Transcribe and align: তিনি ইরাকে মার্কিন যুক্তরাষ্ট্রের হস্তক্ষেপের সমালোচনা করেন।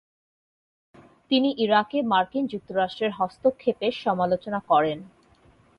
তিনি 1.31 1.49
ইরাকে 1.57 1.97
মার্কিন 2.03 2.43
যুক্তরাষ্ট্রের 2.47 3.11
হস্তক্ষেপের 3.11 3.93
সমালোচনা 4.03 4.59
করেন। 4.69 4.99